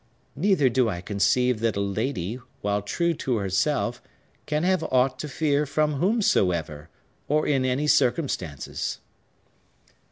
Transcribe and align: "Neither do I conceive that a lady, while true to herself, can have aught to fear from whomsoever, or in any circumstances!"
"Neither 0.35 0.67
do 0.67 0.89
I 0.89 0.99
conceive 0.99 1.59
that 1.59 1.75
a 1.75 1.79
lady, 1.79 2.39
while 2.61 2.81
true 2.81 3.13
to 3.13 3.35
herself, 3.37 4.01
can 4.47 4.63
have 4.63 4.81
aught 4.85 5.19
to 5.19 5.27
fear 5.27 5.67
from 5.67 5.97
whomsoever, 5.99 6.89
or 7.27 7.45
in 7.45 7.65
any 7.65 7.85
circumstances!" 7.85 8.97